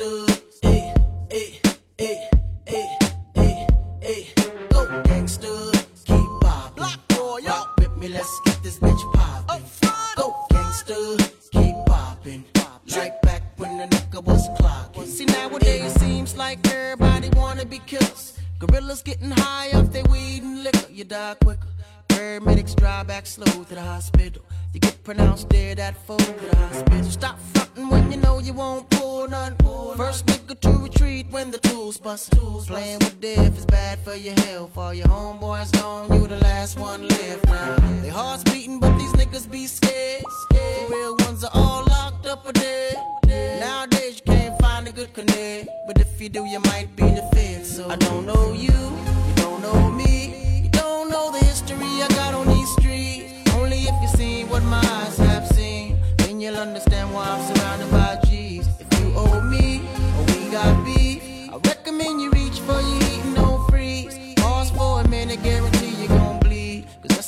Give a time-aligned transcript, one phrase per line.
[0.00, 0.27] understood.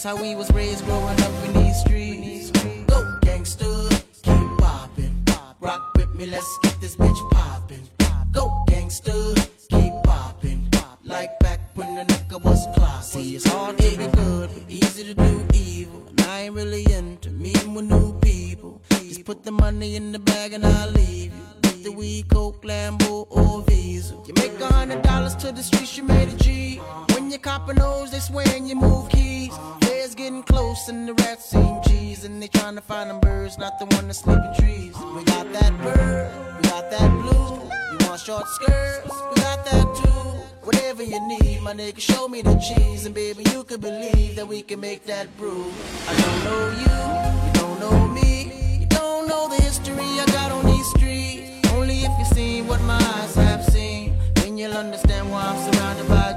[0.02, 2.50] That's how we was raised growing up in these streets.
[2.86, 3.66] Go gangster,
[4.22, 5.26] keep popping.
[5.60, 7.86] Rock with me, let's get this bitch popping.
[8.32, 9.34] Go gangster,
[9.68, 10.72] keep popping.
[11.04, 13.22] Like back when the nigga was classy.
[13.22, 16.06] See, it's hard to be good, easy to do evil.
[16.08, 18.80] And I ain't really into meeting with new people.
[18.88, 21.44] Just put the money in the bag and I'll leave you.
[21.64, 24.14] With the weed, coke, Lambo, or Visa.
[24.26, 26.76] You make a hundred dollars to the streets, you made a G.
[27.12, 29.52] When you copping those, they swearin' you move keys
[30.30, 33.78] getting close and the rats seem cheese and they trying to find them birds, not
[33.80, 34.94] the one that's sleeping trees.
[35.16, 37.50] We got that bird, we got that blue.
[37.90, 39.10] You want short skirts?
[39.30, 40.22] We got that too.
[40.62, 44.46] Whatever you need, my nigga, show me the cheese and baby, you can believe that
[44.46, 45.72] we can make that brew.
[46.08, 46.96] I don't know you,
[47.46, 51.68] you don't know me, you don't know the history I got on these streets.
[51.72, 56.08] Only if you see what my eyes have seen, then you'll understand why I'm surrounded
[56.08, 56.29] by.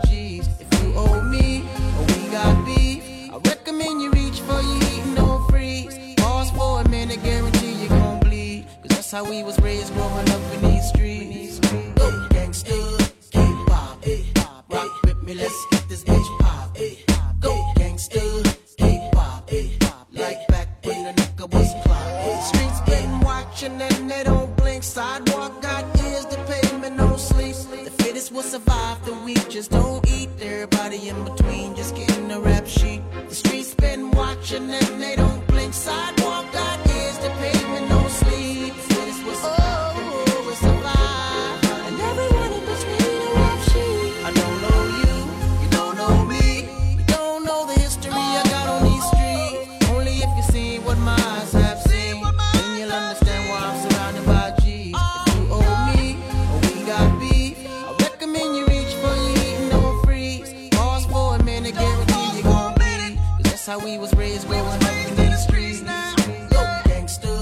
[63.74, 64.48] how we was raised.
[64.48, 65.80] We was raised in the streets.
[65.82, 67.34] Yo, gangsta,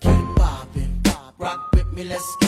[0.00, 1.00] keep poppin',
[1.38, 2.47] rock with me, let's get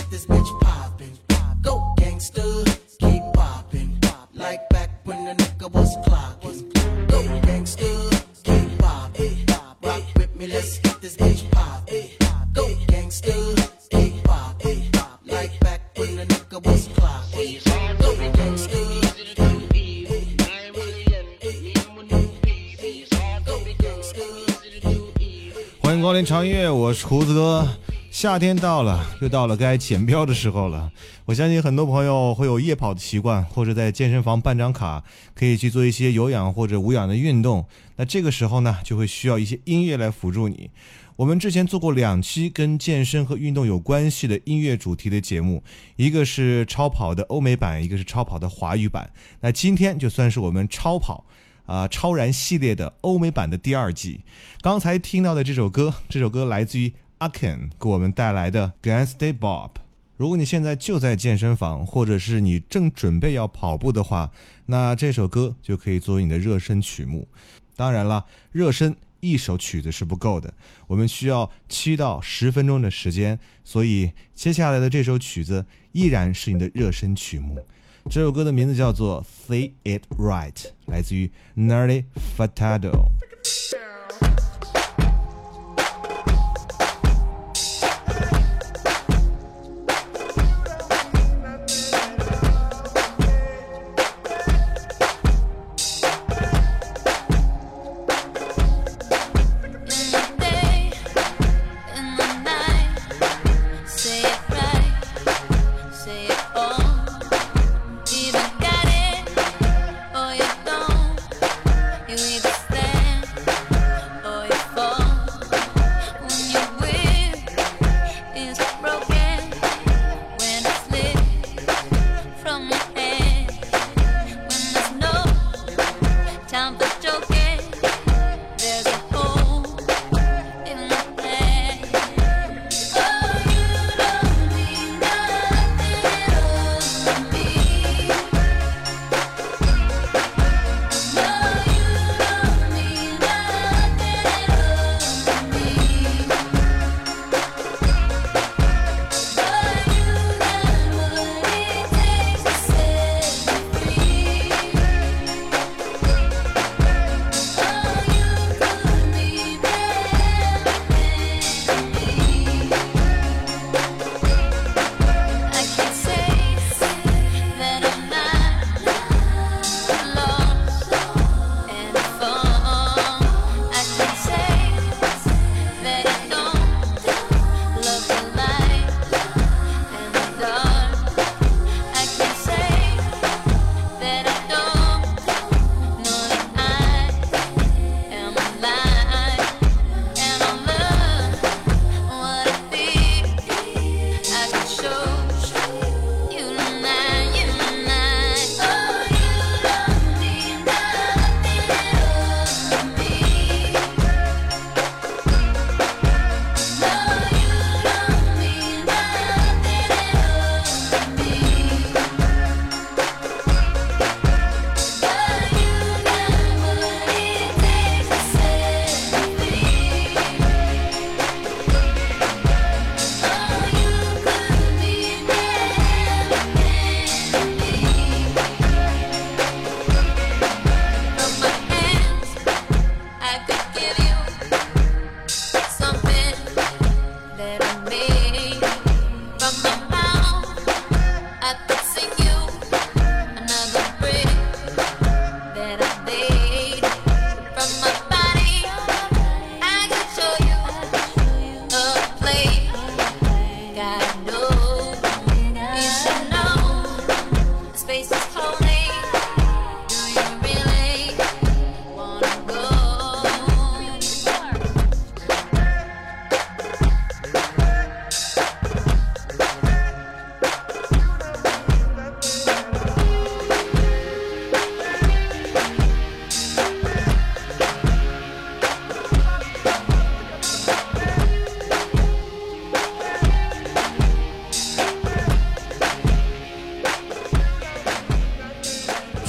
[26.31, 27.69] 超越我是胡子哥。
[28.13, 30.89] 夏天到了又到了该检票的时候了。
[31.25, 35.03] 我相信很多朋友会有夜跑的习惯或者在健身房办张卡
[35.35, 37.67] 可以去做一些有氧或者无氧的运动。
[37.97, 40.71] 那这个时候呢就会需要一些音乐来辅助你。
[41.17, 45.65] 我们之前做过两期跟健身和运动有关系的音乐主题的节目
[45.97, 49.11] 一个是超跑的欧美版一个是超跑的华语版。
[49.41, 51.25] 那今天就算是我们超跑
[51.71, 54.23] 啊超燃系列的欧美版的第二季。
[54.61, 59.69] 刚才听到的这首歌，这首歌来自于阿 Ken 给我们带来的《Gangsta Bob》。
[60.17, 64.33] 如果你现在就在健身房，或者是你正准备要跑步的话，
[64.67, 67.29] 那这首歌就可以作为你的热身曲目。
[67.77, 68.97] 当然了，热身。
[69.23, 70.51] 一首曲子是不够的，
[70.87, 77.63] 我们需要七到十分钟的时间，所以接下来的这首曲子依然是你的热身曲目。
[78.09, 80.53] 这首歌的名字叫做《See It Right》，
[80.87, 82.05] 来自于 Nelly
[82.37, 83.20] Furtado。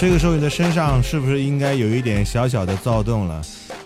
[0.02, 3.40] 这个时候你的身上是不是应该有一点小小的躁动了？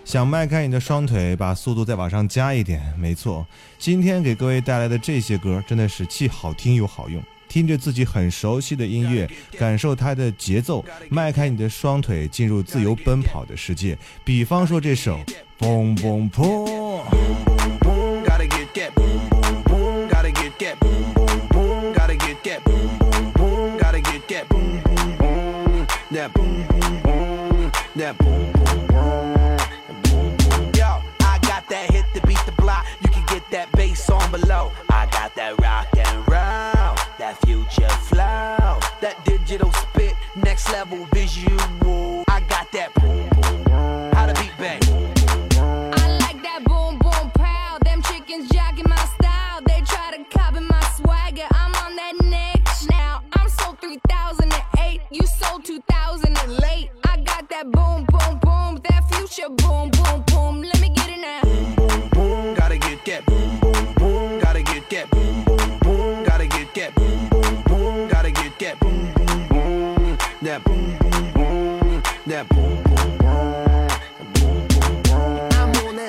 [0.06, 2.82] 想迈开你的双腿，把速度再往上加一点。
[2.98, 3.46] 没错，
[3.78, 7.22] 今天给各位带来的这些歌真的是既好听又好用。
[7.50, 9.30] 听着自己很熟悉的音乐，
[9.60, 13.98] 感受它的节奏，迈开你的双腿，进入自由奔跑的世界。
[14.24, 15.18] 比方说这首
[15.60, 16.70] 《Boom Boom Boom》。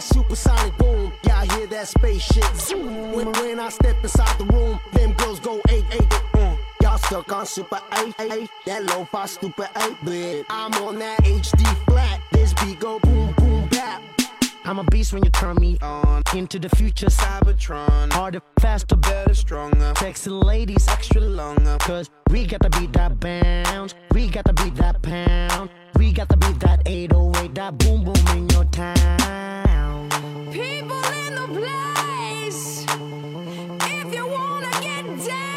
[0.07, 1.13] Supersonic boom.
[1.25, 3.13] Y'all hear that spaceship zoom.
[3.13, 6.09] When, when I step inside the room, them girls go eight eight.
[6.35, 6.59] Mm.
[6.83, 8.51] Y'all stuck on super eight eight.
[8.67, 10.47] That lo-fi stupid eight bit.
[10.51, 12.21] I'm on that HD flat.
[12.33, 14.03] This beat go boom boom bap.
[14.69, 16.25] I'm a beast when you turn me on.
[16.35, 19.33] Into the future, Cybertron, harder, faster, better.
[19.33, 21.77] stronger, Sexy ladies, extra longer.
[21.81, 23.95] Cause we got to beat that bounce.
[24.13, 25.71] We got to beat that pound.
[25.95, 30.11] We got to beat that 808, that boom boom in your town.
[30.51, 32.85] People in the place.
[33.89, 35.56] If you wanna get down,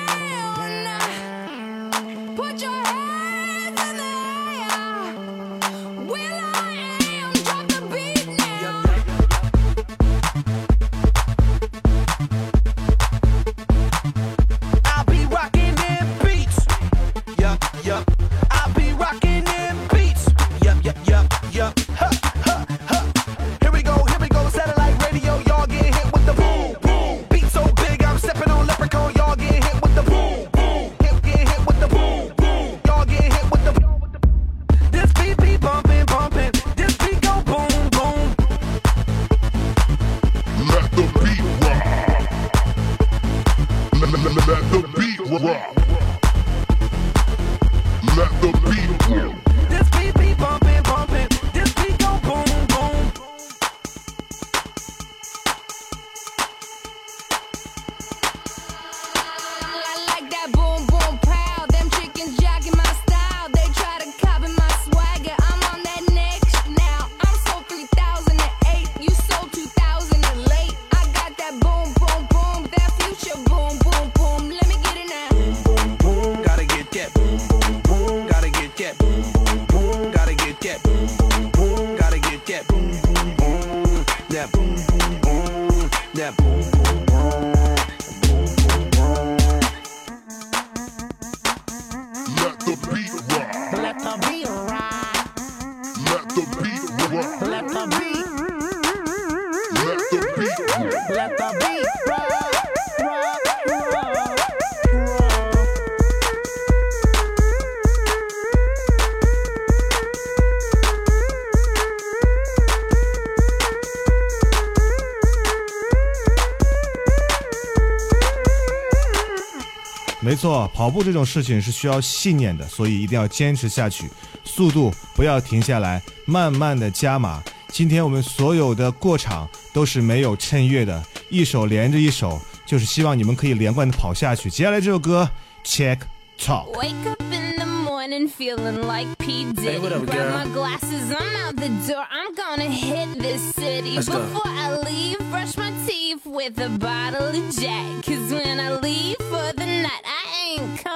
[120.40, 124.10] 错，跑步这种事情是需要信念的，所以一定要坚持下去，
[124.46, 127.44] 速度不要停下来，慢慢的加码。
[127.68, 134.50] 今天我们所有的过场都是没有衬乐的，一首连着一首，就是希望你们可以连贯的跑下去。
[134.50, 135.30] 接下来这首歌
[135.66, 136.00] ，Check
[136.40, 136.72] Talk。
[136.74, 139.46] Wake up in the morning feeling like P.
[139.54, 139.78] Diddy.
[139.80, 140.32] what up, Grab girl?
[140.38, 142.06] my glasses, I'm out the door.
[142.10, 143.98] I'm gonna hit this city.
[143.98, 144.20] Let's go.
[144.20, 148.04] Before I leave, brush my teeth with a bottle of Jack.
[148.06, 149.19] Cause when I leave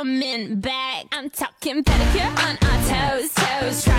[0.04, 1.06] coming back.
[1.14, 3.93] I'm talking pedicure on our toes, toes.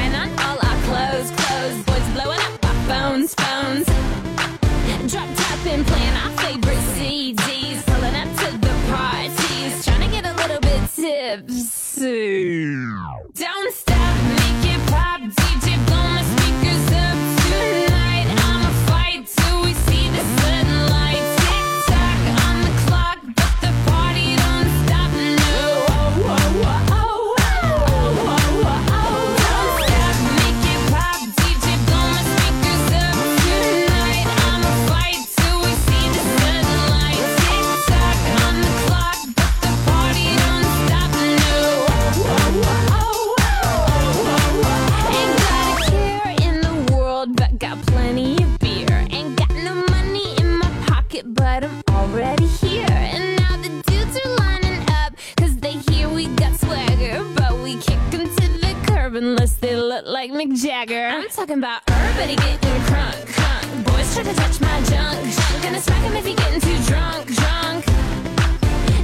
[60.34, 61.06] Mick Jagger.
[61.06, 63.84] I'm talking about everybody getting crunk, crunk.
[63.86, 65.62] Boys try to touch my junk, junk.
[65.62, 67.86] Gonna smack 'em if you're getting too drunk, drunk.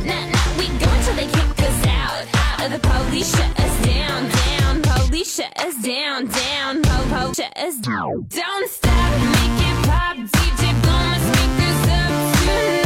[0.04, 2.26] Nah, nah, we go until they kick us out.
[2.34, 4.82] Out of the police shut us down, down.
[4.82, 6.82] Police shut us down, down.
[6.82, 8.26] Po, po, shut us down.
[8.28, 10.16] Don't stop, make it pop.
[10.16, 12.10] DJ, blow my speakers up
[12.40, 12.79] tonight.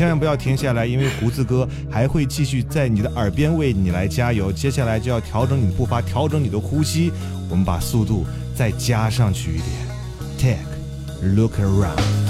[0.00, 4.50] 千万不要停下来因为胡子哥还会继续在你的耳边为你来加油。
[4.50, 7.12] 接下来就要调整你的步伐调整你的呼吸。
[7.50, 8.24] 我们把速度
[8.56, 10.56] 再加上去一点。
[10.56, 12.29] Take look around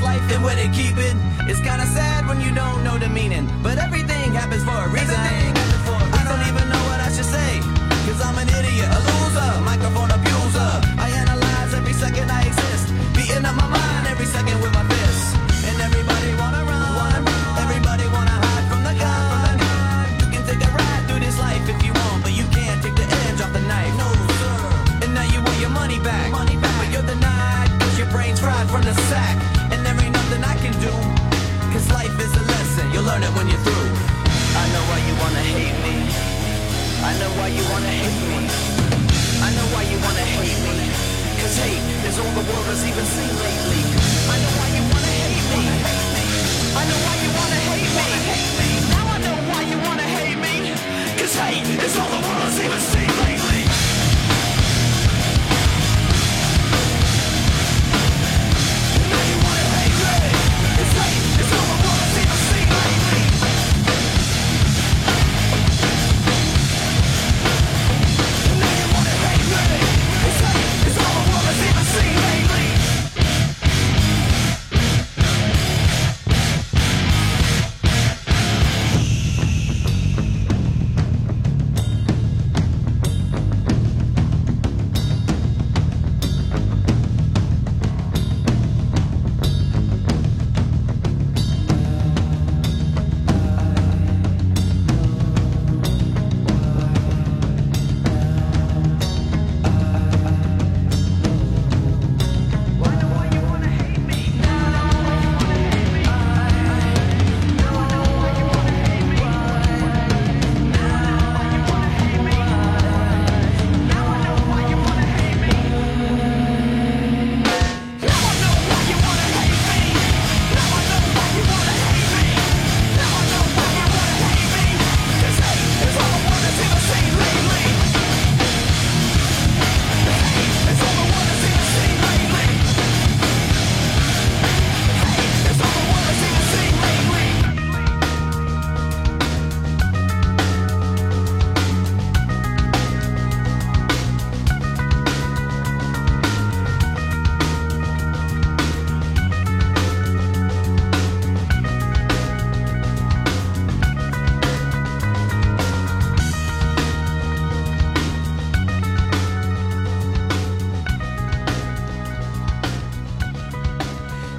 [0.00, 1.16] life and where they keep it.
[1.48, 3.78] It's kinda sad when you don't know the meaning, but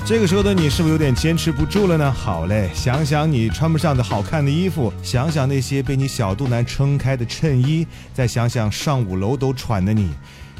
[0.08, 2.10] 这个时候的你是不是有点坚持不住了呢？
[2.10, 10.10] 好嘞，想想你穿不上的好看的衣服，想想那些被你小肚腩撑开的衬衣，再想想上五楼都喘的你，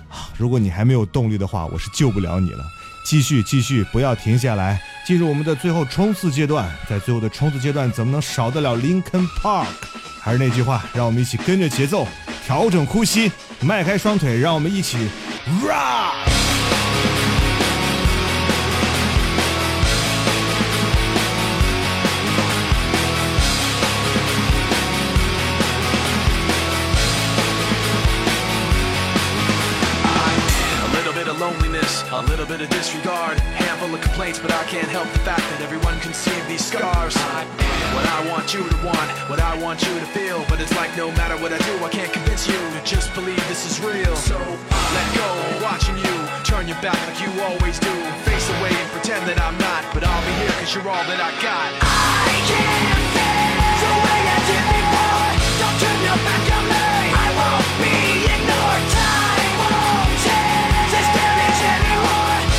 [0.10, 2.66] 啊如果你还没有动力的话，我是救不了你了。
[3.06, 6.70] 继续，继续，不要停下来，进入我们的最后冲刺阶段。
[6.90, 9.68] 在最后的冲刺阶段，怎么能少得了 Lincoln Park？
[10.20, 12.06] 还是那句话，让我们一起跟着节奏，
[12.46, 13.32] 调整呼吸，
[13.62, 14.98] 迈开双腿，让我们一起
[15.64, 16.37] rock。
[32.38, 36.14] Little bit of disregard, handful of complaints, but I can't help the fact that everyone can
[36.14, 37.18] see these scars.
[37.34, 37.42] I
[37.98, 40.94] what I want you to want, what I want you to feel, but it's like
[40.94, 44.14] no matter what I do, I can't convince you to just believe this is real.
[44.14, 46.14] So I let go, watching you
[46.46, 50.06] turn your back like you always do, face away and pretend that I'm not, but
[50.06, 51.74] I'll be here 'cause you're all that I got.
[51.82, 55.26] I can't feel the way I did before.
[55.58, 56.67] Don't turn your back on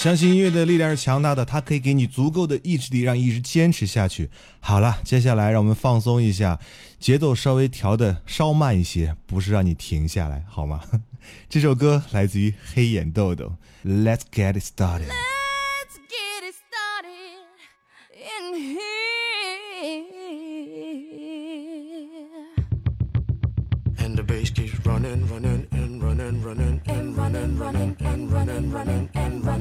[0.00, 4.30] 相信音乐的力量是强大的，它可以给你足够的意志力，让你一直坚持下去。
[4.58, 6.58] 好了，接下来让我们放松一下，
[6.98, 10.80] 节奏稍微调的稍慢一些，不是让你停下来，好吗？
[11.50, 13.52] 这首歌来自于黑眼豆豆
[13.84, 15.08] ，Let's get it started。
[15.08, 17.44] Let's get it started
[18.16, 18.80] in here.
[23.98, 29.10] And the bass keeps running, running, and running, running, and running, running, and running, running,
[29.12, 29.19] and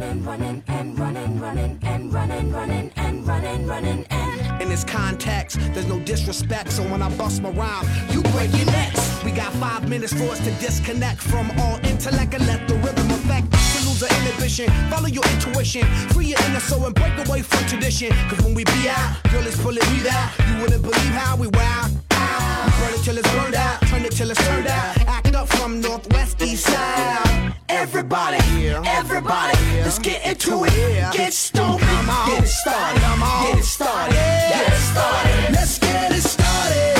[0.09, 4.61] running, running, and running, running, and running, running, and running, running, and.
[4.61, 8.65] In this context, there's no disrespect, so when I bust my rhyme, you break your
[8.65, 9.23] necks.
[9.23, 13.09] We got five minutes for us to disconnect from all intellect and let the rhythm
[13.11, 13.51] affect
[13.85, 14.69] lose inhibition.
[14.89, 18.11] Follow your intuition, free your inner soul and break away from tradition.
[18.29, 20.31] Cause when we be out, girl, it's pulling me out.
[20.47, 21.87] You wouldn't believe how we wow.
[21.87, 24.97] We burn it till it's burned out, turn it till it's turned out.
[25.07, 27.28] Act up from northwest east side.
[27.69, 28.37] Everybody,
[28.85, 31.13] everybody, let's get into it.
[31.13, 31.79] Get stupid,
[32.25, 35.53] get it started, get it started, get it started.
[35.53, 36.99] Let's get it started.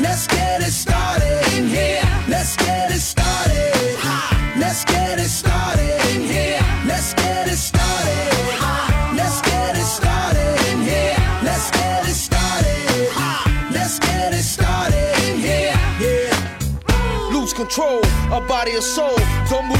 [0.00, 2.02] Let's get it started in here.
[2.28, 3.98] Let's get it started.
[4.58, 6.60] Let's get it started in here.
[6.86, 8.30] Let's get it started.
[9.16, 11.16] Let's get it started in here.
[11.42, 13.10] Let's get it started.
[13.72, 15.74] Let's get it started in here.
[16.00, 17.30] Yeah.
[17.32, 19.16] lose control of body and soul.
[19.48, 19.79] Don't move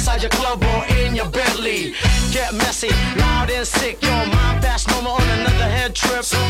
[0.00, 1.92] inside your club or in your Bentley.
[2.32, 4.00] Get messy, loud and sick.
[4.02, 6.24] Your mind fast, no more on another head trip.
[6.24, 6.40] So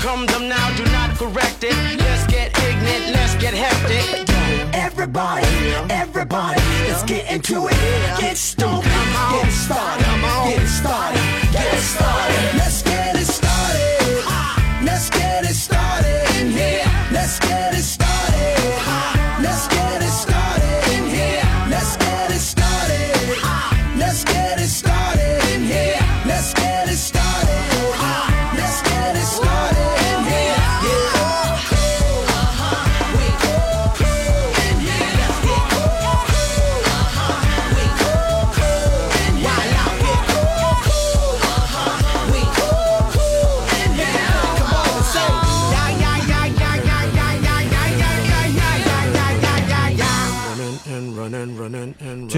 [0.00, 1.74] come them now, do not correct it.
[1.98, 4.30] Let's get ignorant, let's get hectic.
[4.72, 5.44] Everybody,
[5.90, 8.20] everybody, let's get into it.
[8.20, 10.06] Get stoked, get started,
[10.46, 12.19] get started, get started.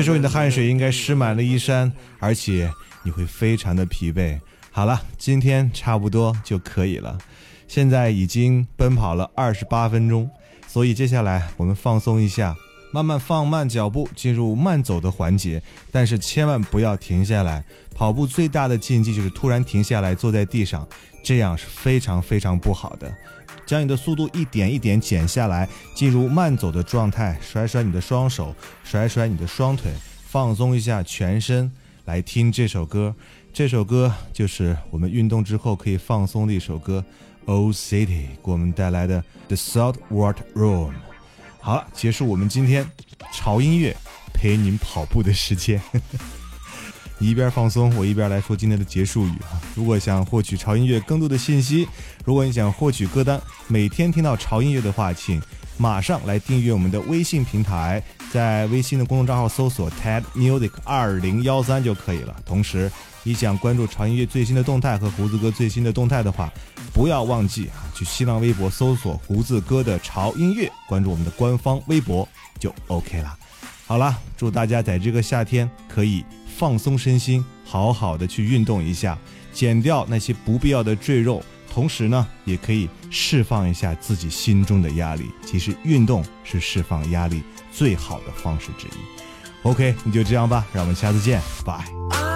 [0.03, 2.69] 这时候你的汗水应该湿满了衣衫，而且
[3.05, 4.37] 你会非常的疲惫。
[4.73, 7.17] 好了，今天差不多就可以了。
[7.69, 10.29] 现在已经奔跑了二十八分钟，
[10.67, 12.57] 所以接下来我们放松一下，
[12.93, 15.63] 慢慢放慢脚步，进入慢走的环节。
[15.93, 17.65] 但是千万不要停下来。
[17.95, 20.85] 跑步最大的禁忌就是突然停下来，坐在地上，
[21.23, 23.15] 这样是非常非常不好的。
[23.67, 29.93] 将你的速度一点一点减下来，进入慢走的状态，甩甩你的双手，甩甩你的双腿，
[30.27, 31.71] 放松一下全身，
[32.05, 33.15] 来听这首歌。
[33.53, 37.05] 这首歌就是我们运动之后可以放松的一首歌，
[37.51, 38.07] 《Old City》
[38.45, 40.91] 给我们带来的《The Salt Water Room》。
[41.61, 42.91] 好了，结束我们今天
[43.33, 43.97] 潮音乐
[44.33, 45.79] 陪您跑步的时间。
[45.93, 46.19] 呵呵
[47.23, 49.61] 一边放松，我一边来说今天的结束语啊。
[49.75, 51.89] 如果想获取潮音乐更多的信息，
[52.25, 55.41] 如果你想获取歌单，每天听到潮音乐的话，请
[55.79, 62.35] 马上来订阅我们的微信平台，在微信的公众账号搜索 TED Music 二零幺三就可以了。
[62.45, 62.91] 同时，
[63.23, 66.53] 你想关注潮音乐最新的动态和胡子哥最新的动态的话，
[66.93, 73.39] 不要忘记啊，去新浪微博搜索胡子哥的潮音乐，关注我们的官方微博就 OK 了。
[73.87, 76.25] 好了，祝大家在这个夏天可以
[76.57, 79.19] 放松身心，好好的去运动一下，
[79.53, 85.31] 减掉那些不必要的赘肉，同时呢，也可以释放一下自己心中的压力。
[85.45, 89.69] 其实运动是释放压力最好的方式之一。
[89.69, 92.32] OK，你就这样吧，让我们下次见，拜。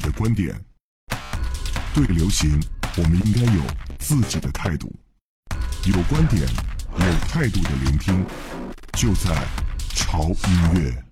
[0.00, 0.54] 的观点；
[1.94, 2.60] 对流行，
[2.96, 3.62] 我们应该有
[3.98, 4.92] 自己的态度。
[5.86, 8.24] 有观点、有态度的聆听，
[8.94, 9.46] 就在
[9.94, 11.09] 潮音乐。